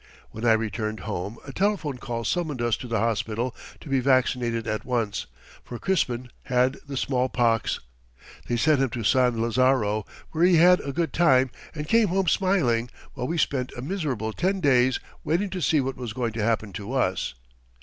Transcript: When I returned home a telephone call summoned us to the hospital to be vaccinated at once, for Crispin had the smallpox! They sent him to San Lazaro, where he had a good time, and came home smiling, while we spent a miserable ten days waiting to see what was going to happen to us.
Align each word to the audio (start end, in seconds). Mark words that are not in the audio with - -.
When 0.31 0.45
I 0.45 0.53
returned 0.53 1.01
home 1.01 1.37
a 1.45 1.53
telephone 1.53 1.99
call 1.99 2.23
summoned 2.23 2.59
us 2.59 2.75
to 2.77 2.87
the 2.87 2.97
hospital 2.97 3.55
to 3.81 3.87
be 3.87 3.99
vaccinated 3.99 4.65
at 4.65 4.83
once, 4.83 5.27
for 5.63 5.77
Crispin 5.77 6.31
had 6.45 6.79
the 6.87 6.97
smallpox! 6.97 7.79
They 8.47 8.57
sent 8.57 8.79
him 8.81 8.89
to 8.89 9.03
San 9.03 9.39
Lazaro, 9.39 10.07
where 10.31 10.43
he 10.43 10.55
had 10.55 10.79
a 10.81 10.91
good 10.91 11.13
time, 11.13 11.51
and 11.75 11.87
came 11.87 12.07
home 12.07 12.27
smiling, 12.27 12.89
while 13.13 13.27
we 13.27 13.37
spent 13.37 13.73
a 13.77 13.83
miserable 13.83 14.33
ten 14.33 14.59
days 14.59 14.99
waiting 15.23 15.51
to 15.51 15.61
see 15.61 15.79
what 15.79 15.97
was 15.97 16.13
going 16.13 16.33
to 16.33 16.43
happen 16.43 16.73
to 16.73 16.93
us. 16.93 17.35